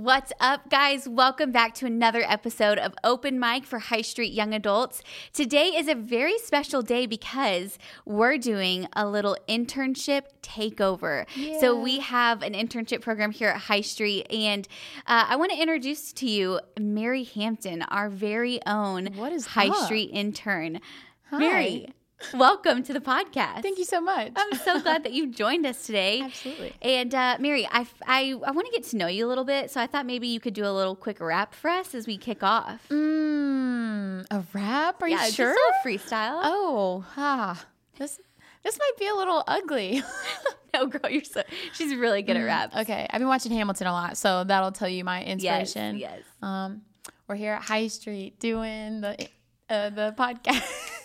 [0.00, 1.06] What's up, guys?
[1.06, 5.02] Welcome back to another episode of Open Mic for High Street Young Adults.
[5.34, 11.26] Today is a very special day because we're doing a little internship takeover.
[11.36, 11.60] Yeah.
[11.60, 14.66] So, we have an internship program here at High Street, and
[15.06, 19.68] uh, I want to introduce to you Mary Hampton, our very own what is High
[19.68, 19.84] up?
[19.84, 20.80] Street intern.
[21.28, 21.38] Hi.
[21.38, 21.92] Mary,
[22.34, 23.62] Welcome to the podcast.
[23.62, 24.32] Thank you so much.
[24.36, 26.20] I'm so glad that you joined us today.
[26.22, 26.74] Absolutely.
[26.82, 29.70] And uh, Mary, I, I, I want to get to know you a little bit,
[29.70, 32.16] so I thought maybe you could do a little quick rap for us as we
[32.16, 32.86] kick off.
[32.88, 35.02] Mmm, a rap?
[35.02, 35.54] Are yeah, you sure?
[35.54, 36.40] Just a freestyle.
[36.44, 37.64] Oh, ah,
[37.98, 38.20] this
[38.62, 40.02] this might be a little ugly.
[40.74, 41.42] no, girl, you're so.
[41.72, 42.76] She's really good at raps.
[42.76, 45.98] Okay, I've been watching Hamilton a lot, so that'll tell you my inspiration.
[45.98, 46.12] Yes.
[46.16, 46.24] yes.
[46.42, 46.82] Um,
[47.26, 49.28] we're here at High Street doing the
[49.68, 50.96] uh, the podcast.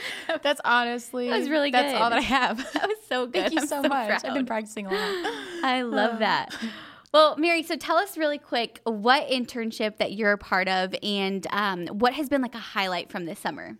[0.42, 1.84] That's honestly that was really good.
[1.84, 2.58] That's all that I have.
[2.72, 3.34] That was so good.
[3.34, 4.08] Thank you so, so much.
[4.08, 4.24] Proud.
[4.24, 5.00] I've been practicing a lot.
[5.64, 6.54] I love that.
[7.12, 11.46] Well, Mary, so tell us really quick what internship that you're a part of and
[11.50, 13.76] um, what has been like a highlight from this summer.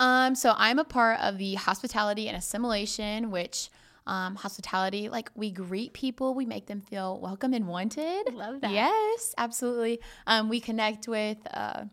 [0.00, 3.70] Um, so I'm a part of the hospitality and assimilation, which
[4.06, 8.34] um, hospitality, like we greet people, we make them feel welcome and wanted.
[8.34, 8.72] Love that.
[8.72, 10.00] Yes, absolutely.
[10.26, 11.84] Um, we connect with uh,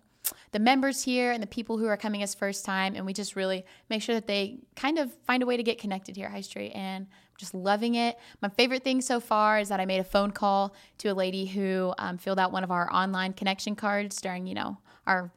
[0.52, 3.36] the members here and the people who are coming as first time, and we just
[3.36, 6.32] really make sure that they kind of find a way to get connected here at
[6.32, 6.72] High Street.
[6.72, 7.08] And
[7.40, 8.18] just loving it.
[8.42, 11.46] My favorite thing so far is that I made a phone call to a lady
[11.46, 14.78] who um, filled out one of our online connection cards during, you know,
[15.08, 15.32] our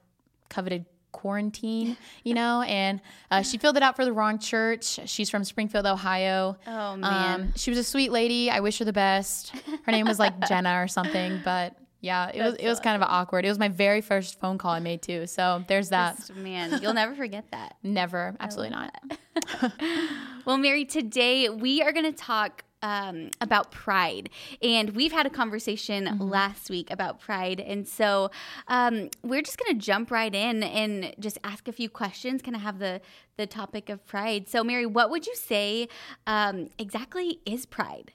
[0.50, 4.98] coveted quarantine, you know, and uh, she filled it out for the wrong church.
[5.08, 6.56] She's from Springfield, Ohio.
[6.66, 8.50] Oh man, um, she was a sweet lady.
[8.50, 9.50] I wish her the best.
[9.84, 13.08] Her name was like Jenna or something, but yeah, it was it was kind of
[13.08, 13.44] awkward.
[13.44, 15.26] It was my very first phone call I made too.
[15.28, 16.16] So there's that.
[16.16, 17.76] Just, man, you'll never forget that.
[17.84, 19.72] never, absolutely not.
[20.44, 24.30] well, Mary, today we are going to talk um, about pride.
[24.60, 26.22] And we've had a conversation mm-hmm.
[26.22, 27.60] last week about pride.
[27.60, 28.32] And so
[28.66, 32.56] um, we're just going to jump right in and just ask a few questions, kind
[32.56, 33.00] of have the,
[33.36, 34.48] the topic of pride.
[34.48, 35.86] So, Mary, what would you say
[36.26, 38.12] um, exactly is pride?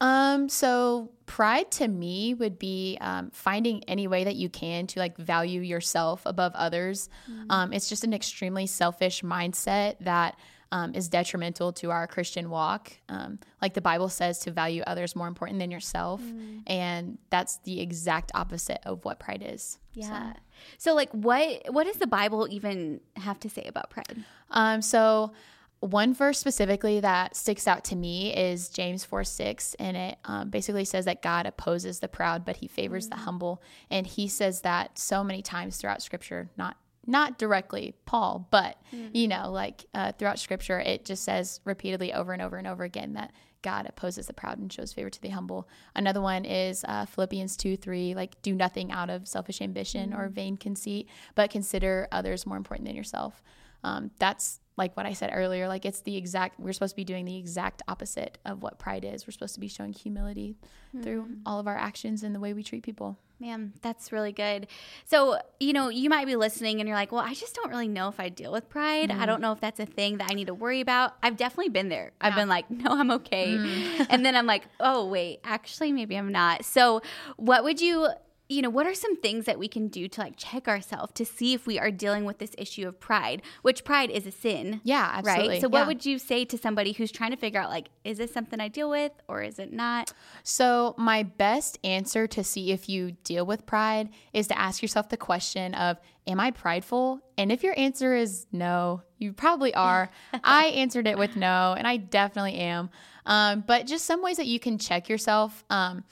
[0.00, 5.00] Um, so pride to me would be um, finding any way that you can to
[5.00, 7.08] like value yourself above others.
[7.30, 7.50] Mm-hmm.
[7.50, 10.36] Um, it's just an extremely selfish mindset that
[10.70, 12.92] um, is detrimental to our Christian walk.
[13.08, 16.20] Um, like the Bible says, to value others more important than yourself.
[16.22, 16.62] Mm.
[16.66, 19.78] And that's the exact opposite of what pride is.
[19.94, 20.34] Yeah.
[20.34, 20.38] So,
[20.78, 24.24] so like, what what does the Bible even have to say about pride?
[24.50, 25.32] Um, so,
[25.80, 30.50] one verse specifically that sticks out to me is James 4 6, and it um,
[30.50, 33.18] basically says that God opposes the proud, but he favors mm-hmm.
[33.18, 33.62] the humble.
[33.90, 36.76] And he says that so many times throughout scripture, not
[37.08, 39.16] not directly Paul, but mm-hmm.
[39.16, 42.84] you know, like uh, throughout Scripture, it just says repeatedly over and over and over
[42.84, 45.68] again that God opposes the proud and shows favor to the humble.
[45.96, 50.20] Another one is uh, Philippians 2 3, like do nothing out of selfish ambition mm-hmm.
[50.20, 53.42] or vain conceit, but consider others more important than yourself.
[53.82, 57.04] Um, that's like what I said earlier, like it's the exact, we're supposed to be
[57.04, 59.26] doing the exact opposite of what pride is.
[59.26, 60.56] We're supposed to be showing humility
[60.94, 61.02] mm-hmm.
[61.02, 63.18] through all of our actions and the way we treat people.
[63.40, 64.66] Man, that's really good.
[65.04, 67.86] So, you know, you might be listening and you're like, well, I just don't really
[67.86, 69.10] know if I deal with pride.
[69.10, 69.18] Mm.
[69.20, 71.14] I don't know if that's a thing that I need to worry about.
[71.22, 72.12] I've definitely been there.
[72.20, 72.28] Yeah.
[72.28, 73.56] I've been like, no, I'm okay.
[73.56, 74.06] Mm.
[74.10, 76.64] and then I'm like, oh, wait, actually, maybe I'm not.
[76.64, 77.00] So,
[77.36, 78.08] what would you
[78.48, 81.24] you know, what are some things that we can do to like check ourselves to
[81.24, 84.80] see if we are dealing with this issue of pride, which pride is a sin.
[84.84, 85.48] Yeah, absolutely.
[85.48, 85.60] Right.
[85.60, 85.86] So, what yeah.
[85.86, 88.68] would you say to somebody who's trying to figure out, like, is this something I
[88.68, 90.12] deal with or is it not?
[90.42, 95.10] So, my best answer to see if you deal with pride is to ask yourself
[95.10, 97.20] the question of, Am I prideful?
[97.38, 100.10] And if your answer is no, you probably are.
[100.44, 102.90] I answered it with no, and I definitely am.
[103.24, 105.64] Um, but just some ways that you can check yourself.
[105.70, 106.04] Um,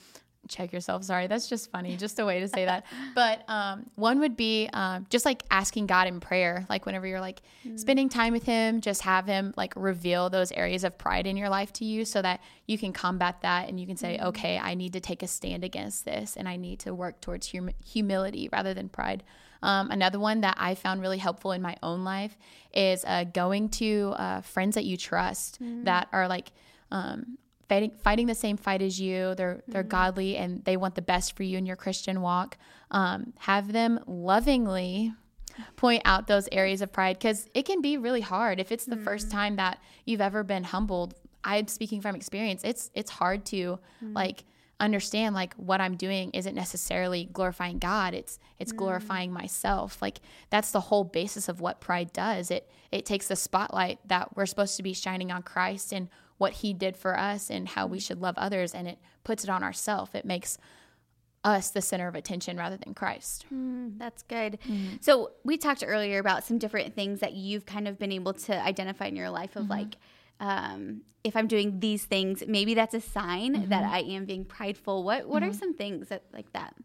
[0.47, 1.03] check yourself.
[1.03, 2.85] Sorry, that's just funny, just a way to say that.
[3.15, 7.21] But um, one would be um, just like asking God in prayer, like whenever you're
[7.21, 7.79] like mm.
[7.79, 11.49] spending time with Him, just have Him like reveal those areas of pride in your
[11.49, 14.25] life to you, so that you can combat that and you can say, mm.
[14.27, 17.51] okay, I need to take a stand against this, and I need to work towards
[17.51, 19.23] hum- humility rather than pride.
[19.61, 22.37] Um, another one that I found really helpful in my own life
[22.73, 25.85] is uh, going to uh, friends that you trust mm.
[25.85, 26.51] that are like
[26.91, 27.37] um,
[27.69, 29.35] fighting, fighting the same fight as you.
[29.35, 29.89] They're they're mm-hmm.
[29.89, 32.57] godly and they want the best for you in your Christian walk.
[32.91, 35.13] Um, have them lovingly
[35.75, 38.95] point out those areas of pride because it can be really hard if it's the
[38.95, 39.05] mm-hmm.
[39.05, 41.15] first time that you've ever been humbled.
[41.43, 42.61] I'm speaking from experience.
[42.63, 44.13] It's it's hard to mm-hmm.
[44.13, 44.43] like
[44.79, 48.13] understand like what I'm doing isn't necessarily glorifying God.
[48.13, 48.77] It's it's mm.
[48.77, 50.01] glorifying myself.
[50.01, 50.19] Like
[50.49, 52.51] that's the whole basis of what pride does.
[52.51, 56.53] It it takes the spotlight that we're supposed to be shining on Christ and what
[56.53, 59.63] he did for us and how we should love others and it puts it on
[59.63, 60.11] ourselves.
[60.13, 60.57] It makes
[61.43, 63.45] us the center of attention rather than Christ.
[63.53, 64.59] Mm, that's good.
[64.67, 64.97] Mm-hmm.
[65.01, 68.61] So we talked earlier about some different things that you've kind of been able to
[68.61, 69.71] identify in your life of mm-hmm.
[69.71, 69.95] like
[70.39, 73.69] um, if I'm doing these things, maybe that's a sign mm-hmm.
[73.69, 75.03] that I am being prideful.
[75.03, 75.57] What what are mm-hmm.
[75.57, 76.75] some things that like that?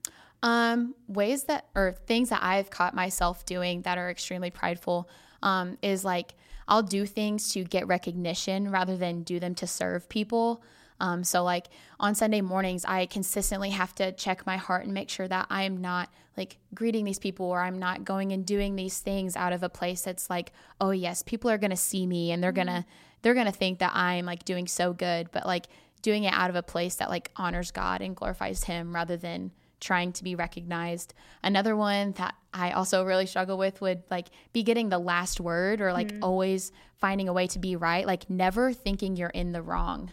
[0.42, 5.08] Um, ways that or things that I've caught myself doing that are extremely prideful
[5.42, 6.34] um, is like
[6.72, 10.62] I'll do things to get recognition rather than do them to serve people.
[11.00, 11.66] Um, so, like
[12.00, 15.64] on Sunday mornings, I consistently have to check my heart and make sure that I
[15.64, 19.52] am not like greeting these people or I'm not going and doing these things out
[19.52, 22.52] of a place that's like, oh, yes, people are going to see me and they're
[22.52, 22.86] going to,
[23.20, 25.30] they're going to think that I'm like doing so good.
[25.30, 25.66] But like
[26.00, 29.50] doing it out of a place that like honors God and glorifies Him rather than
[29.82, 31.12] trying to be recognized.
[31.42, 35.80] Another one that I also really struggle with would like be getting the last word
[35.80, 36.20] or like mm.
[36.22, 40.12] always finding a way to be right, like never thinking you're in the wrong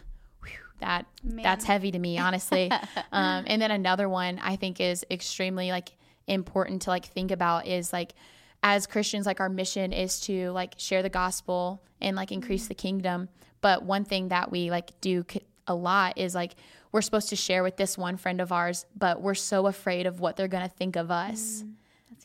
[0.80, 1.42] that Man.
[1.42, 2.70] that's heavy to me honestly
[3.12, 5.90] um, and then another one i think is extremely like
[6.26, 8.14] important to like think about is like
[8.62, 12.68] as christians like our mission is to like share the gospel and like increase mm-hmm.
[12.68, 13.28] the kingdom
[13.60, 15.24] but one thing that we like do
[15.66, 16.54] a lot is like
[16.92, 20.20] we're supposed to share with this one friend of ours but we're so afraid of
[20.20, 21.72] what they're going to think of us mm,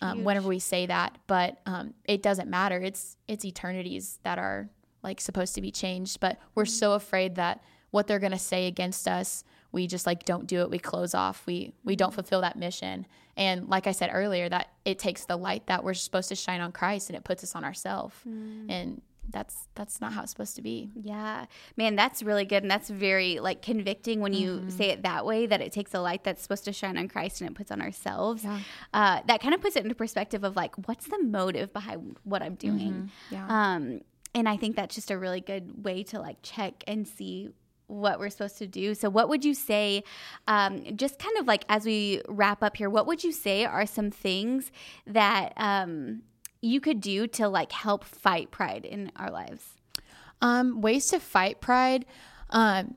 [0.02, 1.18] um, whenever we say that.
[1.28, 2.80] But um, it doesn't matter.
[2.80, 4.70] It's it's eternities that are
[5.04, 6.20] like supposed to be changed.
[6.20, 6.72] But we're mm-hmm.
[6.72, 10.62] so afraid that what they're going to say against us we just like don't do
[10.62, 10.70] it.
[10.70, 11.46] We close off.
[11.46, 13.06] We we don't fulfill that mission.
[13.38, 16.62] And like i said earlier that it takes the light that we're supposed to shine
[16.62, 18.66] on christ and it puts us on ourselves mm.
[18.70, 21.46] and that's that's not how it's supposed to be yeah
[21.78, 24.70] man that's really good and that's very like convicting when you mm-hmm.
[24.70, 27.42] say it that way that it takes a light that's supposed to shine on christ
[27.42, 28.60] and it puts on ourselves yeah.
[28.94, 32.42] uh, that kind of puts it into perspective of like what's the motive behind what
[32.42, 33.36] i'm doing mm-hmm.
[33.36, 33.46] yeah.
[33.48, 34.02] um,
[34.34, 37.50] and i think that's just a really good way to like check and see
[37.88, 38.96] what we're supposed to do.
[38.96, 40.04] So, what would you say,
[40.48, 43.86] um, just kind of like as we wrap up here, what would you say are
[43.86, 44.72] some things
[45.06, 46.24] that um,
[46.66, 49.64] you could do to like help fight pride in our lives?
[50.42, 52.06] Um, ways to fight pride.
[52.50, 52.96] Um,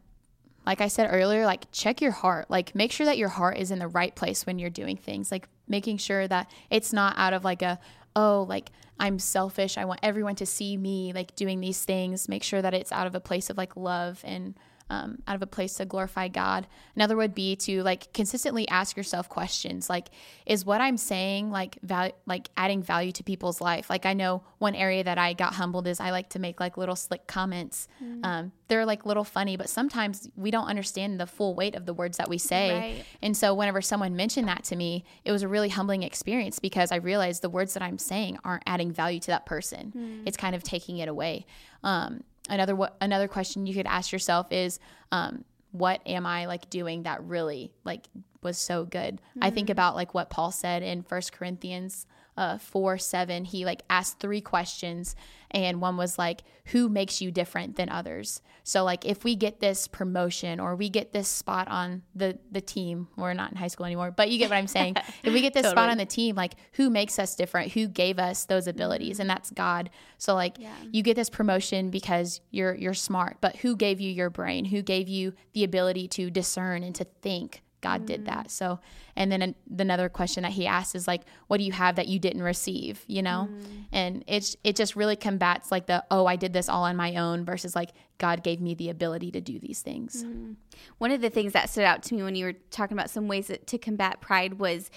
[0.67, 2.50] like I said earlier, like check your heart.
[2.50, 5.31] Like make sure that your heart is in the right place when you're doing things.
[5.31, 7.79] Like making sure that it's not out of like a,
[8.17, 9.79] oh, like I'm selfish.
[9.79, 12.29] I want everyone to see me like doing these things.
[12.29, 14.55] Make sure that it's out of a place of like love and
[14.90, 16.67] um, out of a place to glorify God.
[16.96, 20.08] Another would be to like consistently ask yourself questions like,
[20.46, 23.90] is what I'm saying like value, like adding value to people's life?
[23.90, 26.76] Like I know one area that I got humbled is I like to make like
[26.76, 27.88] little slick comments.
[28.02, 28.25] Mm.
[28.25, 31.94] Um, they're like little funny, but sometimes we don't understand the full weight of the
[31.94, 32.79] words that we say.
[32.79, 33.05] Right.
[33.23, 36.93] And so whenever someone mentioned that to me, it was a really humbling experience because
[36.93, 39.93] I realized the words that I'm saying aren't adding value to that person.
[39.96, 40.23] Mm.
[40.26, 41.46] It's kind of taking it away.
[41.82, 44.79] Um, another another question you could ask yourself is
[45.12, 48.06] um, what am i like doing that really like
[48.43, 49.45] was so good mm-hmm.
[49.45, 49.73] i think mm-hmm.
[49.73, 52.06] about like what paul said in first corinthians
[52.38, 55.17] uh, 4 7 he like asked three questions
[55.50, 58.43] and one was like who makes you different than others?
[58.62, 62.61] So like if we get this promotion or we get this spot on the the
[62.61, 64.94] team we're not in high school anymore but you get what i'm saying.
[65.25, 65.75] If we get this totally.
[65.75, 67.73] spot on the team like who makes us different?
[67.73, 69.14] Who gave us those abilities?
[69.14, 69.23] Mm-hmm.
[69.23, 69.90] and that's god.
[70.19, 70.70] So like yeah.
[70.93, 74.67] you get this promotion because you're you're smart but who gave you your brain?
[74.67, 78.07] Who gave you the ability to discern and to think God mm.
[78.07, 78.51] did that.
[78.51, 78.81] So,
[79.17, 82.09] and then an, another question that he asks is like, what do you have that
[82.09, 83.05] you didn't receive?
[83.07, 83.85] You know, mm.
[83.93, 87.17] and it's it just really combats like the oh I did this all on my
[87.17, 90.25] own versus like God gave me the ability to do these things.
[90.25, 90.57] Mm.
[90.99, 93.29] One of the things that stood out to me when you were talking about some
[93.29, 94.91] ways that, to combat pride was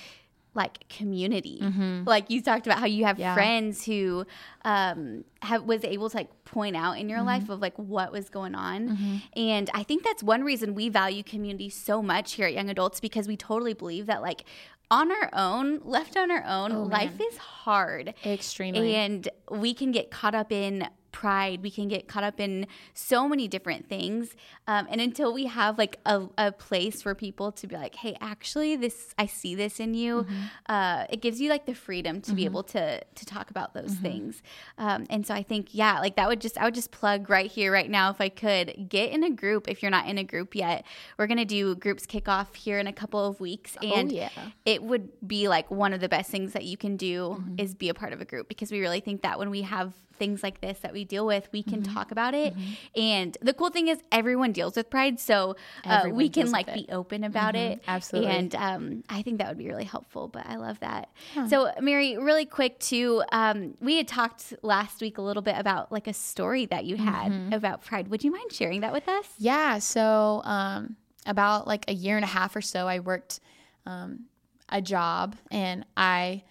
[0.53, 1.59] like community.
[1.61, 2.03] Mm-hmm.
[2.05, 3.33] Like you talked about how you have yeah.
[3.33, 4.25] friends who
[4.65, 7.27] um, have was able to like point out in your mm-hmm.
[7.27, 8.89] life of like what was going on.
[8.89, 9.15] Mm-hmm.
[9.35, 12.99] And I think that's one reason we value community so much here at Young Adults
[12.99, 14.43] because we totally believe that like
[14.89, 18.13] on our own, left on our own, oh, life is hard.
[18.25, 18.93] Extremely.
[18.93, 21.61] And we can get caught up in pride.
[21.61, 24.35] We can get caught up in so many different things.
[24.67, 28.15] Um, and until we have like a, a, place for people to be like, hey,
[28.21, 30.33] actually, this, I see this in you, mm-hmm.
[30.67, 32.35] uh, it gives you like the freedom to mm-hmm.
[32.35, 34.03] be able to, to talk about those mm-hmm.
[34.03, 34.43] things.
[34.77, 37.49] Um, and so I think, yeah, like that would just, I would just plug right
[37.49, 39.67] here, right now, if I could get in a group.
[39.67, 40.85] If you're not in a group yet,
[41.17, 43.77] we're going to do groups kickoff here in a couple of weeks.
[43.81, 44.29] Oh, and oh, yeah.
[44.65, 47.55] it would be like one of the best things that you can do mm-hmm.
[47.57, 49.93] is be a part of a group because we really think that when we have
[50.21, 51.93] things like this that we deal with, we can mm-hmm.
[51.93, 52.55] talk about it.
[52.55, 53.01] Mm-hmm.
[53.01, 55.55] And the cool thing is, everyone deals with pride, so
[55.85, 57.73] uh, we can like be open about mm-hmm.
[57.73, 57.83] it.
[57.87, 58.31] Absolutely.
[58.31, 60.27] And um, I think that would be really helpful.
[60.27, 61.09] But I love that.
[61.33, 61.47] Huh.
[61.47, 65.91] So, Mary, really quick too, um, we had talked last week a little bit about
[65.91, 67.53] like a story that you had mm-hmm.
[67.53, 68.07] about pride.
[68.09, 69.25] Would you mind sharing that with us?
[69.37, 69.79] Yeah.
[69.79, 73.39] So, um, about like a year and a half or so, I worked
[73.85, 74.25] um,
[74.69, 76.43] a job, and I.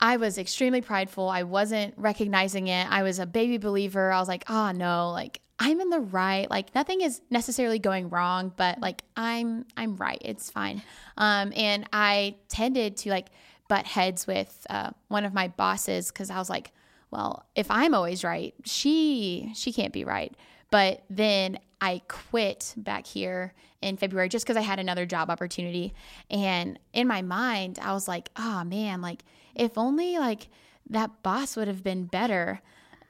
[0.00, 1.28] I was extremely prideful.
[1.28, 2.90] I wasn't recognizing it.
[2.90, 4.12] I was a baby believer.
[4.12, 6.48] I was like, oh no, like I'm in the right.
[6.48, 10.20] Like nothing is necessarily going wrong, but like I'm I'm right.
[10.24, 10.82] It's fine.
[11.16, 13.28] Um, and I tended to like
[13.68, 16.72] butt heads with uh, one of my bosses because I was like,
[17.10, 20.32] well, if I'm always right, she she can't be right.
[20.70, 25.94] But then I quit back here in February just because I had another job opportunity.
[26.30, 30.48] And in my mind, I was like, oh man, like if only like
[30.90, 32.60] that boss would have been better.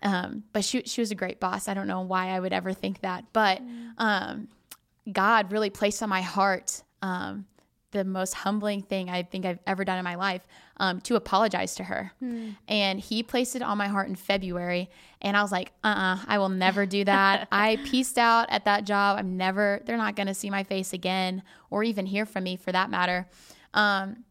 [0.03, 1.67] Um, but she she was a great boss.
[1.67, 3.61] I don't know why I would ever think that, but
[3.99, 4.49] um,
[5.11, 7.47] God really placed on my heart um,
[7.90, 11.75] the most humbling thing I think I've ever done in my life um, to apologize
[11.76, 12.12] to her.
[12.23, 12.57] Mm.
[12.68, 14.90] And he placed it on my heart in February.
[15.23, 17.49] And I was like, uh uh-uh, uh I will never do that.
[17.52, 19.18] I pieced out at that job.
[19.18, 22.57] I'm never, they're not going to see my face again or even hear from me
[22.57, 23.26] for that matter.
[23.75, 24.25] Um,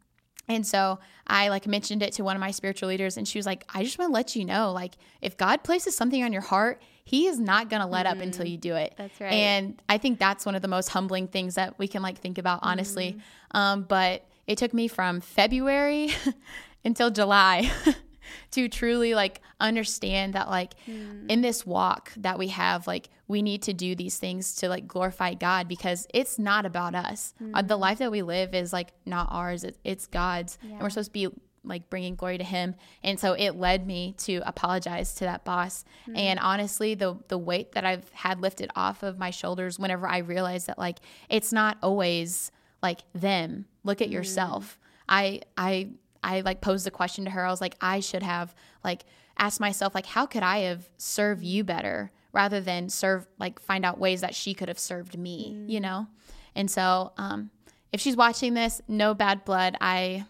[0.48, 3.46] and so I like mentioned it to one of my spiritual leaders, and she was
[3.46, 6.42] like, I just want to let you know, like, if God places something on your
[6.42, 8.18] heart, He is not going to let mm-hmm.
[8.18, 8.52] up until mm-hmm.
[8.52, 8.94] you do it.
[8.98, 9.32] That's right.
[9.32, 12.38] And I think that's one of the most humbling things that we can like think
[12.38, 13.14] about, honestly.
[13.14, 13.58] Mm-hmm.
[13.58, 16.10] Um, but it took me from February
[16.86, 17.72] until July
[18.52, 21.30] to truly like understand that like mm.
[21.30, 24.86] in this walk that we have like we need to do these things to like
[24.86, 27.52] glorify god because it's not about us mm.
[27.54, 27.82] uh, the hmm.
[27.82, 30.74] life that we live is like not ours it, it's god's yeah.
[30.74, 31.28] and we're supposed to be
[31.68, 35.84] like bringing glory to him and so it led me to apologize to that boss
[36.08, 36.18] mm.
[36.18, 40.20] and honestly the the weight that i've had lifted off of my shoulders whenever i
[40.20, 45.16] realized that like it's not always like them look at yourself hmm.
[45.16, 45.90] i i
[46.24, 47.46] I like posed the question to her.
[47.46, 49.06] I was like, I should have like
[49.38, 53.86] asked myself, like, how could I have served you better rather than serve, like, find
[53.86, 55.70] out ways that she could have served me, mm.
[55.70, 56.08] you know?
[56.56, 57.50] And so, um,
[57.94, 59.78] if she's watching this, no bad blood.
[59.80, 60.26] I,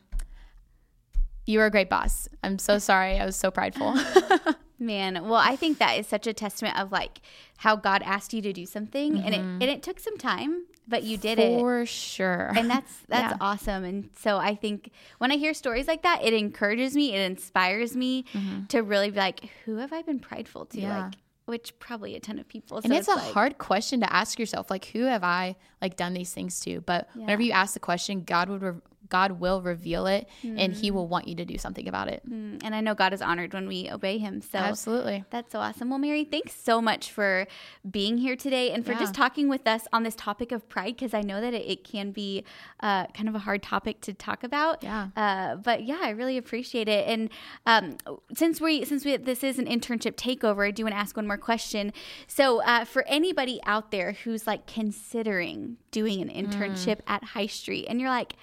[1.48, 2.28] you were a great boss.
[2.44, 3.20] I'm so sorry.
[3.20, 3.96] I was so prideful.
[4.80, 7.22] Man, well, I think that is such a testament of like
[7.58, 9.26] how God asked you to do something, mm-hmm.
[9.26, 12.52] and it and it took some time, but you did For it for sure.
[12.56, 13.38] And that's that's yeah.
[13.42, 13.84] awesome.
[13.84, 17.96] And so I think when I hear stories like that, it encourages me, it inspires
[17.96, 18.66] me mm-hmm.
[18.68, 20.80] to really be like, who have I been prideful to?
[20.80, 21.06] Yeah.
[21.06, 22.78] Like, which probably a ton of people.
[22.78, 25.56] And so it's, it's, a like, hard question to ask yourself, like, who have I
[25.82, 26.82] like done these things to?
[26.82, 27.22] But yeah.
[27.22, 30.56] whenever you ask the question, God would re- God will reveal it mm.
[30.58, 32.22] and he will want you to do something about it.
[32.30, 32.62] Mm.
[32.64, 34.42] And I know God is honored when we obey him.
[34.42, 35.24] So Absolutely.
[35.30, 35.90] That's so awesome.
[35.90, 37.48] Well, Mary, thanks so much for
[37.90, 39.00] being here today and for yeah.
[39.00, 41.84] just talking with us on this topic of pride because I know that it, it
[41.84, 42.44] can be
[42.80, 44.84] uh, kind of a hard topic to talk about.
[44.84, 45.10] Yeah.
[45.16, 47.08] Uh, but yeah, I really appreciate it.
[47.08, 47.30] And
[47.66, 47.98] um,
[48.34, 51.28] since we since we, this is an internship takeover, I do want to ask one
[51.28, 51.94] more question.
[52.28, 56.48] So uh, for anybody out there who's like considering doing an mm.
[56.48, 57.02] internship mm.
[57.08, 58.34] at High Street and you're like,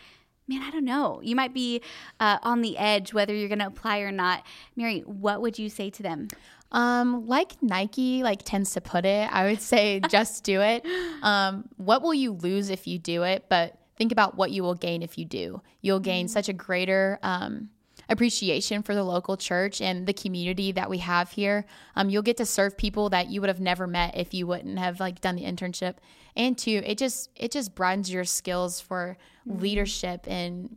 [0.48, 1.20] man, I don't know.
[1.22, 1.80] You might be
[2.20, 4.44] uh, on the edge whether you're going to apply or not.
[4.76, 6.28] Mary, what would you say to them?
[6.72, 10.84] Um, like Nike like tends to put it, I would say just do it.
[11.22, 13.44] Um, what will you lose if you do it?
[13.48, 15.62] But think about what you will gain if you do.
[15.80, 16.32] You'll gain mm-hmm.
[16.32, 17.70] such a greater um,
[18.08, 21.64] appreciation for the local church and the community that we have here.
[21.96, 24.78] Um, you'll get to serve people that you would have never met if you wouldn't
[24.78, 25.96] have like done the internship.
[26.36, 29.16] And two, it just it just broadens your skills for
[29.48, 29.60] mm-hmm.
[29.60, 30.76] leadership and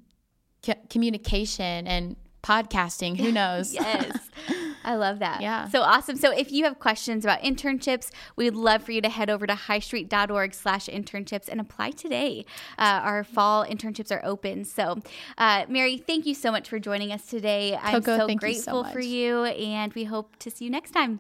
[0.63, 2.15] c- communication and
[2.47, 3.17] podcasting.
[3.17, 3.73] Who knows?
[3.73, 4.29] yes.
[4.83, 5.41] I love that.
[5.41, 5.67] Yeah.
[5.67, 6.15] So awesome.
[6.15, 9.53] So if you have questions about internships, we'd love for you to head over to
[9.53, 12.45] highstreet.org slash internships and apply today.
[12.79, 14.63] Uh, our fall internships are open.
[14.63, 15.01] So
[15.37, 17.77] uh, Mary, thank you so much for joining us today.
[17.81, 20.91] I'm Coco, so grateful you so for you and we hope to see you next
[20.91, 21.19] time.